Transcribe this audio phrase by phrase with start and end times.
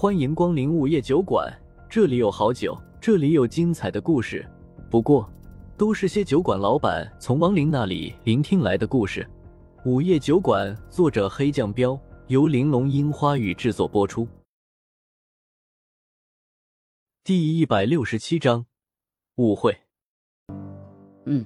[0.00, 1.54] 欢迎光临午夜酒馆，
[1.86, 4.48] 这里有好酒，这里有精彩的故事。
[4.90, 5.30] 不过，
[5.76, 9.28] 都是些酒馆老板从亡灵那里聆听来的故事。
[9.84, 14.26] 午夜酒馆，作者黑酱标，由玲珑樱花雨制作播出。
[17.22, 18.64] 第一百六十七章，
[19.36, 19.76] 误会。
[21.26, 21.44] 嗯，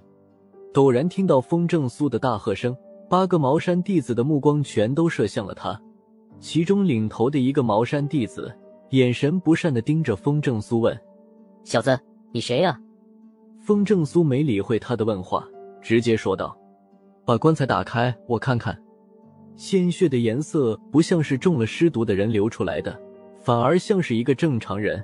[0.72, 2.76] 陡然听到风正苏的大喝声，
[3.10, 5.82] 八个茅山弟子的目光全都射向了他。
[6.44, 8.54] 其中领头的一个茅山弟子，
[8.90, 10.94] 眼神不善的盯着风正苏问
[11.64, 11.98] ：“小子，
[12.32, 12.78] 你谁呀？”
[13.64, 15.42] 风正苏没理会他的问话，
[15.80, 16.54] 直接说道
[17.24, 18.78] ：“把棺材打开，我看看。”
[19.56, 22.94] 鲜血的颜色不像是中了尸毒的人流出来的，
[23.40, 25.02] 反而像是一个正常人。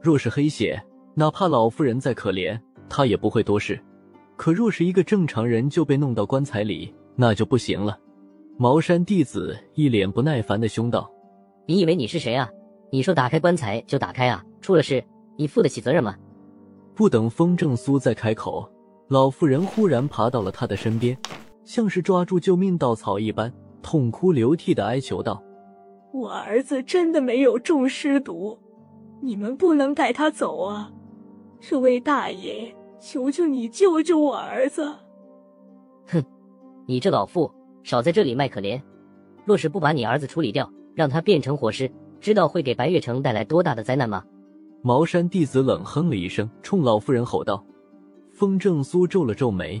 [0.00, 0.84] 若是黑血，
[1.14, 3.80] 哪怕老妇人再可怜，他也不会多事。
[4.36, 7.96] 可若是一个正常人就被弄到棺材里，那就不行了。
[8.56, 11.10] 茅山弟子一脸不耐烦的凶道
[11.66, 12.48] ：“你以为你是谁啊？
[12.90, 14.44] 你说打开棺材就打开啊？
[14.60, 15.02] 出了事
[15.36, 16.14] 你负得起责任吗？”
[16.94, 18.70] 不等风正苏再开口，
[19.08, 21.18] 老妇人忽然爬到了他的身边，
[21.64, 23.52] 像是抓住救命稻草一般，
[23.82, 25.42] 痛哭流涕的哀求道
[26.14, 28.56] ：“我儿子真的没有中尸毒，
[29.20, 30.92] 你们不能带他走啊！
[31.60, 34.94] 这位大爷，求求你救救我儿子！”
[36.06, 36.24] 哼，
[36.86, 37.50] 你这老妇！
[37.84, 38.80] 少在这里卖可怜！
[39.44, 44.24] 若是不把你儿子处理掉，让他变成活尸，知道会给白月城带来多大的灾难吗？
[44.82, 47.62] 茅山弟子冷哼了一声，冲老妇人吼道。
[48.32, 49.80] 风正苏皱了皱眉，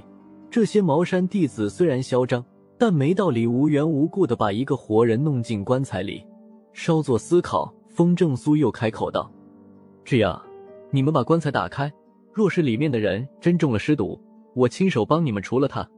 [0.50, 2.44] 这些茅山弟子虽然嚣张，
[2.78, 6.22] 但没道理无缘无故的把一个活人弄进棺材里。
[6.74, 9.32] 稍作思考，风正苏又开口道
[10.04, 10.40] ：“这样，
[10.90, 11.90] 你们把棺材打开，
[12.34, 14.20] 若是里面的人真中了尸毒，
[14.54, 15.88] 我亲手帮你们除了他。”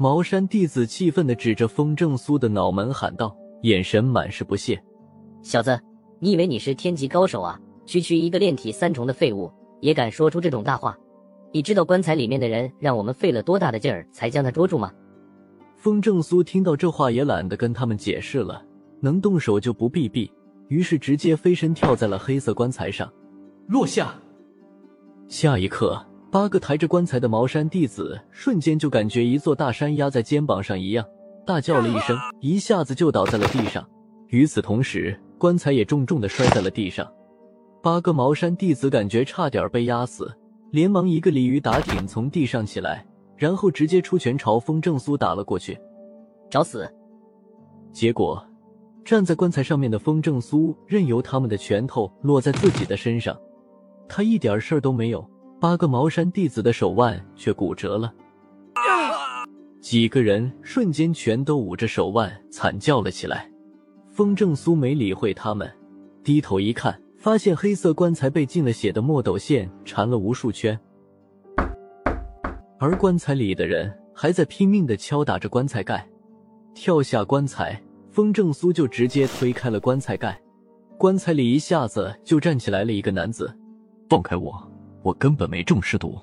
[0.00, 4.80] 茅山弟子气愤的指着风正苏的脑门喊道，眼神满是不屑
[5.42, 5.76] ：“小子，
[6.20, 7.58] 你以为你是天级高手啊？
[7.84, 10.96] 区区一个炼体三重的废物，也敢说出这种大话？
[11.50, 14.92] 你知道棺材里面的人让我们费了多大的劲儿才将他捉住吗？”
[15.74, 18.64] 风正苏听到这话也懒得跟他们解释了，
[19.00, 20.30] 能动手就不避避，
[20.68, 23.12] 于是直接飞身跳在了黑色棺材上，
[23.66, 24.14] 落下。
[25.26, 26.00] 下一刻。
[26.30, 31.04] 八个抬着棺材的茅山弟子瞬间就感觉一座大山压在肩膀上一样，
[31.46, 33.86] 大叫了一声，一下子就倒在了地上。
[34.28, 37.10] 与此同时，棺材也重重的摔在了地上。
[37.82, 40.30] 八个茅山弟子感觉差点被压死，
[40.70, 45.78] 连忙一个鲤鱼打挺从地上起来，然后直接出拳朝风正苏打了过去，
[46.50, 46.86] 找死！
[47.90, 48.46] 结果，
[49.02, 53.34] 站在棺材上面的风正苏任由他们的拳头落在自己的身上，
[54.06, 55.26] 他一点事儿都没有。
[55.60, 58.14] 八个茅山弟子的手腕却骨折了，
[59.80, 63.50] 几个人瞬间全都捂着手腕惨叫了起来。
[64.12, 65.68] 风正苏没理会他们，
[66.22, 70.78] 低头一看，发现黑色棺材被浸了血的墨斗线缠了无数圈，
[72.78, 76.08] 而棺材里的人还在拼命的敲打着棺材盖。
[76.72, 77.82] 跳下棺材，
[78.12, 80.40] 风正苏就直接推开了棺材盖，
[80.96, 83.52] 棺材里一下子就站起来了一个男子，
[84.08, 84.67] 放开我！
[85.02, 86.18] 我根本没中尸毒，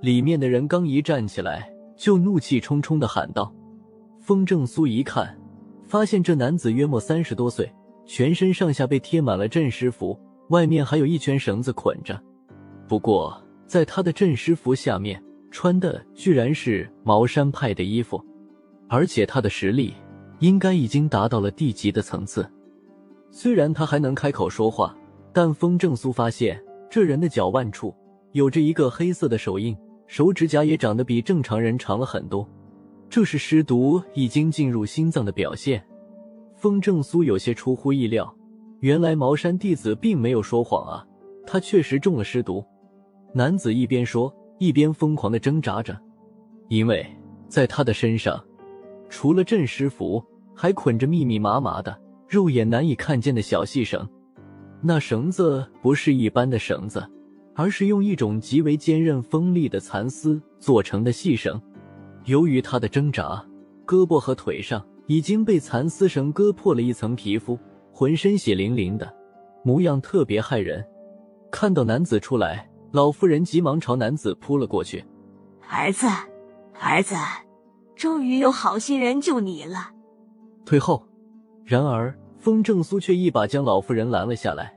[0.00, 3.52] 里面的人刚一站起来，就怒气冲冲的喊道
[4.20, 5.38] ：“风正苏一看，
[5.86, 7.70] 发现这男子约莫三十多岁，
[8.04, 12.20] 全身上下被贴满了镇尸符，外面还有一圈绳子捆着。
[12.88, 18.20] 不过，在他的镇尸符下面穿的居然是茅山派的衣服，
[18.88, 19.94] 而且他的实力
[20.40, 22.44] 应该已经达到了地级的层次。
[23.30, 24.96] 虽然他还能开口说话，
[25.32, 26.60] 但风正苏发现
[26.90, 27.94] 这人的脚腕处。”
[28.32, 32.48] 有着一个黑色的手印，手指甲也长得比正常人长了很多，
[33.08, 35.84] 这是尸毒已经进入心脏的表现。
[36.54, 38.32] 风正苏有些出乎意料，
[38.78, 41.04] 原来茅山弟子并没有说谎啊，
[41.44, 42.64] 他确实中了尸毒。
[43.34, 46.00] 男子一边说，一边疯狂的挣扎着，
[46.68, 47.04] 因为
[47.48, 48.40] 在他的身上，
[49.08, 50.24] 除了镇尸符，
[50.54, 54.08] 还捆着密密麻麻的、肉眼难以看见的小细绳，
[54.82, 57.06] 那绳子不是一般的绳子。
[57.54, 61.60] 而是用一种极为坚韧锋利的蚕丝做成的细绳。
[62.24, 63.44] 由于他的挣扎，
[63.86, 67.58] 胳膊和腿上已经被蚕丝绳割破了一层皮肤，
[67.92, 69.14] 浑身血淋淋的，
[69.62, 70.82] 模样特别骇人。
[71.50, 75.04] 看到男子出来，老妇人急忙朝男子扑了过去
[75.68, 76.06] ：“儿子，
[76.80, 77.14] 儿子，
[77.94, 79.90] 终于有好心人救你了。”
[80.64, 81.06] 退后。
[81.66, 84.74] 然而风正苏却一把将老妇人拦了下来：“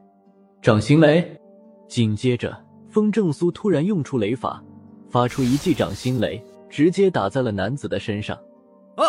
[0.63, 1.37] 掌心雷！”
[1.89, 2.57] 紧接着。
[2.87, 4.63] 风正苏突然用出雷法，
[5.09, 8.37] 发出一记掌心雷，直接打在了男子的身上。
[8.95, 9.03] 啊！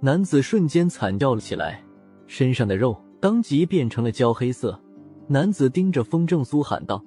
[0.00, 1.84] 男子瞬间惨叫了起来，
[2.26, 4.80] 身上的肉当即变成了焦黑色。
[5.28, 7.04] 男子盯着风正苏喊道：“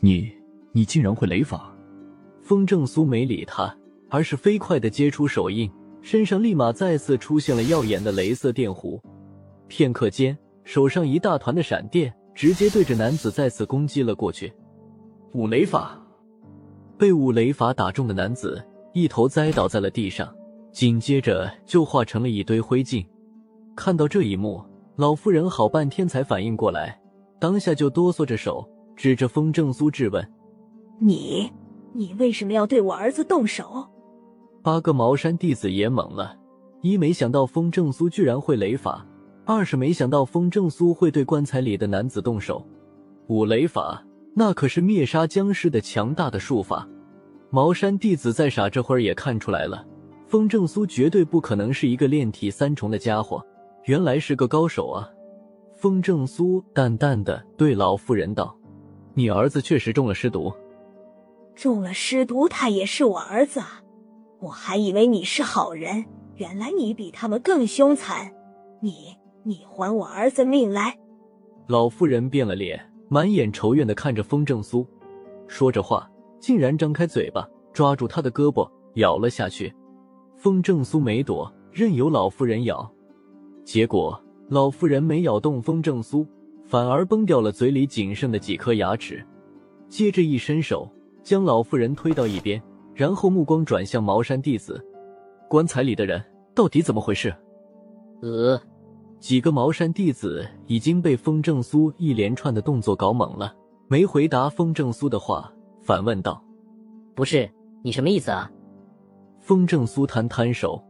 [0.00, 0.30] 你，
[0.72, 1.72] 你竟然会雷法！”
[2.42, 3.74] 风正苏没理他，
[4.10, 5.70] 而是飞快的接出手印，
[6.02, 9.00] 身上立马再次出现了耀眼的镭色电弧。
[9.68, 14.52] 片刻间，手上一大团的闪电直接对着男子再次攻击了过去。
[15.34, 15.98] 五雷法，
[16.98, 18.62] 被五雷法打中的男子
[18.92, 20.32] 一头栽倒在了地上，
[20.70, 23.06] 紧接着就化成了一堆灰烬。
[23.74, 24.62] 看到这一幕，
[24.96, 27.00] 老妇人好半天才反应过来。
[27.38, 30.32] 当下就哆嗦着手指着风正苏质问
[31.00, 31.50] ：“你，
[31.92, 33.88] 你为什么要对我儿子动手？”
[34.62, 36.36] 八个茅山弟子也懵了：
[36.82, 39.04] 一没想到风正苏居然会雷法，
[39.44, 42.64] 二是没想到风正苏会对棺材里的男子动手。
[43.28, 44.04] 五雷法
[44.34, 46.88] 那可是灭杀僵尸的强大的术法。
[47.50, 49.84] 茅山弟子再傻这会儿也看出来了，
[50.26, 53.44] 风正苏绝对不可能是一个炼体三重的家伙，
[53.84, 55.08] 原来是个高手啊！
[55.74, 58.56] 风正苏淡淡的对老妇人道
[59.12, 60.50] ：“你儿子确实中了尸毒，
[61.54, 63.82] 中了尸毒，他也是我儿子啊！
[64.40, 66.06] 我还以为你是好人，
[66.36, 68.32] 原来你比他们更凶残。
[68.80, 70.98] 你，你还我儿子命来！”
[71.68, 74.86] 老妇人变了脸，满眼仇怨的看着风正苏，
[75.46, 79.72] 说着话竟然张开嘴巴抓住他的胳膊咬了下去。
[80.36, 82.90] 风正苏没躲，任由老妇人咬，
[83.64, 84.20] 结果。
[84.48, 86.26] 老妇人没咬动风正苏，
[86.62, 89.24] 反而崩掉了嘴里仅剩的几颗牙齿。
[89.88, 90.86] 接着一伸手，
[91.22, 92.60] 将老妇人推到一边，
[92.94, 94.84] 然后目光转向茅山弟子
[95.48, 96.22] ：“棺材里的人
[96.54, 97.34] 到底怎么回事？”
[98.20, 98.60] 呃，
[99.22, 103.54] 几个茅山弟子已经被风正苏一连串的动作搞懵了，
[103.86, 105.48] 没回答风正苏的话，
[105.80, 106.42] 反问道
[107.14, 107.48] ：“不是，
[107.84, 108.50] 你什么意思啊？”
[109.38, 110.82] 风正苏摊摊手：“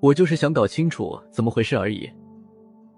[0.00, 2.06] 我就是想搞清楚怎么回事而已。”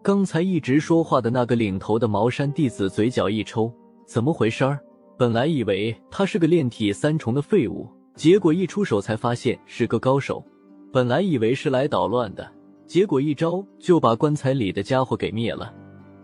[0.02, 3.72] 刚才一直说话的那个领头的茅山弟子嘴角一抽，
[4.04, 4.80] 怎么回事儿？
[5.16, 10.44] 本来以为他是个炼体三重的废物，结果一出手才发现是个高手。
[10.92, 12.44] 本来以为是来捣乱的，
[12.86, 15.72] 结果一招就把棺材里的家伙给灭了。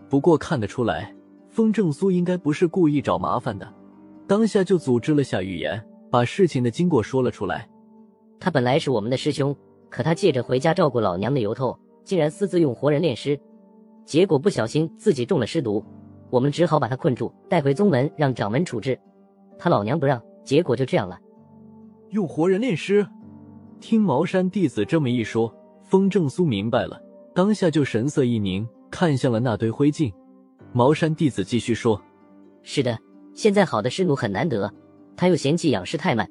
[0.09, 1.13] 不过看得出来，
[1.49, 3.67] 风正苏应该不是故意找麻烦的，
[4.27, 7.67] 当下就组织了下语言，把事情的经过说了出来。
[8.39, 9.55] 他本来是我们的师兄，
[9.89, 13.39] 可他借着回家照顾老娘的由头，竟然私自用活人炼尸。
[14.05, 15.83] 结果不小心自己中了尸毒，
[16.29, 18.99] 我们只好把他困住，带回宗门让掌门处置。
[19.59, 21.19] 他老娘不让，结果就这样了。
[22.09, 23.07] 用活人炼尸？
[23.79, 25.55] 听茅山弟子这么一说，
[25.91, 26.97] 风正苏明白了，
[27.35, 30.09] 当下就神色一凝，看向了那堆灰烬。
[30.71, 32.01] 茅山弟子继续说
[32.63, 32.97] ：“是的，
[33.33, 34.73] 现在好的师奴很难得，
[35.17, 36.25] 他又嫌弃养尸太慢，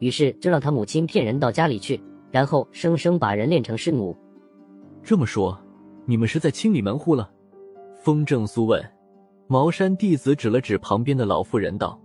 [0.00, 4.12] 于是就让他母亲骗人到家里去，然后生生把人练成尸奴。
[5.04, 5.56] 这么说。”
[6.08, 7.30] 你们是在清理门户了？
[8.02, 8.84] 风正苏问。
[9.46, 11.96] 茅山弟子指了指旁边的老妇人道：“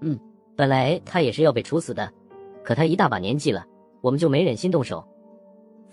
[0.00, 0.16] 嗯，
[0.54, 2.08] 本来他也是要被处死的，
[2.62, 3.64] 可他一大把年纪了，
[4.00, 5.04] 我们就没忍心动手。”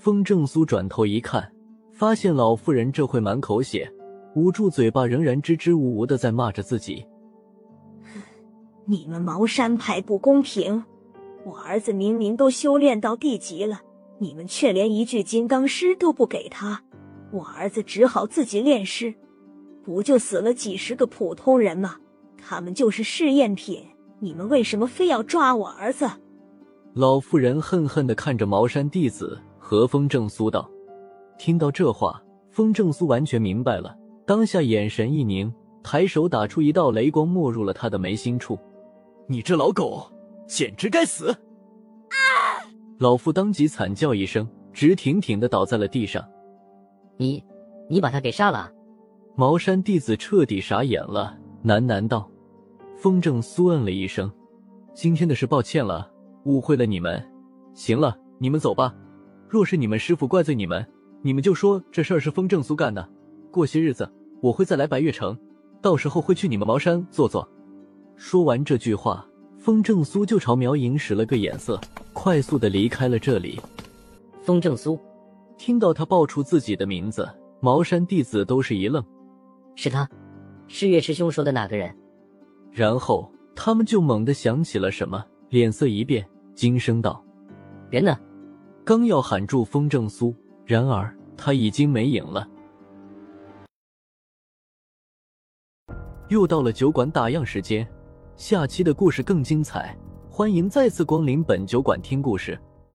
[0.03, 1.49] 风正苏转头一看，
[1.93, 3.89] 发现老妇人这会满口血，
[4.35, 7.05] 捂住嘴巴，仍然支支吾吾的在骂着自己
[8.83, 10.83] ：“你们茅山派不公平！
[11.45, 13.79] 我儿子明明都修炼到地级了，
[14.19, 16.83] 你们却连一具金刚尸都不给他。”
[17.31, 19.13] 我儿子只好自己炼尸，
[19.85, 21.95] 不就死了几十个普通人吗？
[22.37, 23.81] 他们就是试验品，
[24.19, 26.09] 你们为什么非要抓我儿子？
[26.93, 30.69] 老妇人恨恨的看着茅山弟子和风正苏道。
[31.37, 35.51] 听到这话，风正苏完全明白了，当下眼神一凝，
[35.81, 38.59] 抬手打出一道雷光，没入了他的眉心处。
[39.25, 40.05] 你这老狗，
[40.45, 41.29] 简直该死！
[41.29, 42.59] 啊！
[42.99, 46.21] 老妇当即惨叫一声，直挺挺的倒在了地上。
[47.15, 47.41] 你，
[47.89, 48.69] 你把他给杀了？
[49.35, 52.29] 茅山弟子彻底傻眼了，喃喃道
[52.99, 54.29] ：“风正苏嗯了一声，
[54.93, 56.11] 今天的事抱歉了，
[56.43, 57.25] 误会了你们。
[57.73, 58.93] 行了，你们走吧。
[59.53, 60.83] 若是你们师傅怪罪你们，
[61.21, 63.07] 你们就说这事儿是风正苏干的。
[63.51, 65.37] 过些日子我会再来白月城，
[65.79, 67.47] 到时候会去你们茅山坐坐。”
[68.17, 69.23] 说完这句话，
[69.59, 71.79] 风正苏就朝苗影使了个眼色，
[72.13, 73.61] 快速的离开了这里。
[74.41, 74.99] 风正苏。
[75.55, 77.29] 听到他报出自己的名字，
[77.59, 79.05] 茅山弟子都是一愣。
[79.75, 80.09] 是他，
[80.67, 81.95] 是岳师兄说的那个人。
[82.71, 87.23] 然后他们就猛地想起了什么，脸色一变，惊声道
[87.91, 88.17] ：“人呢？”
[88.85, 90.35] 刚要喊住风正苏，
[90.65, 92.45] 然而他已经没影了。
[96.27, 97.87] 又到了酒馆打烊时间，
[98.35, 99.97] 下期的故事更精彩，
[100.29, 102.59] 欢迎再次光临本酒馆听故事。